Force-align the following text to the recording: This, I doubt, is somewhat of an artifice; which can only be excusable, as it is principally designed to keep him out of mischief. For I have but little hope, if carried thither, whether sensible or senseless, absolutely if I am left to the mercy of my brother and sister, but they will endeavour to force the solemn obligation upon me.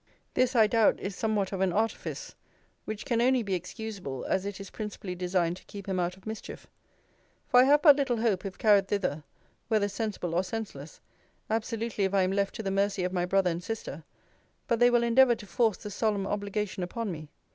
This, 0.33 0.55
I 0.55 0.65
doubt, 0.65 0.99
is 0.99 1.15
somewhat 1.15 1.51
of 1.51 1.61
an 1.61 1.71
artifice; 1.71 2.33
which 2.85 3.05
can 3.05 3.21
only 3.21 3.43
be 3.43 3.53
excusable, 3.53 4.25
as 4.25 4.47
it 4.47 4.59
is 4.59 4.71
principally 4.71 5.13
designed 5.13 5.57
to 5.57 5.65
keep 5.65 5.87
him 5.87 5.99
out 5.99 6.17
of 6.17 6.25
mischief. 6.25 6.65
For 7.45 7.59
I 7.59 7.65
have 7.65 7.83
but 7.83 7.97
little 7.97 8.17
hope, 8.17 8.43
if 8.43 8.57
carried 8.57 8.87
thither, 8.87 9.23
whether 9.67 9.87
sensible 9.87 10.33
or 10.33 10.43
senseless, 10.43 11.01
absolutely 11.51 12.05
if 12.05 12.15
I 12.15 12.23
am 12.23 12.31
left 12.31 12.55
to 12.55 12.63
the 12.63 12.71
mercy 12.71 13.03
of 13.03 13.13
my 13.13 13.27
brother 13.27 13.51
and 13.51 13.63
sister, 13.63 14.03
but 14.67 14.79
they 14.79 14.89
will 14.89 15.03
endeavour 15.03 15.35
to 15.35 15.45
force 15.45 15.77
the 15.77 15.91
solemn 15.91 16.25
obligation 16.25 16.81
upon 16.81 17.11
me. 17.11 17.29